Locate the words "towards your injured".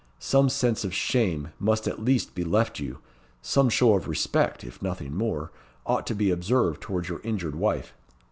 6.81-7.53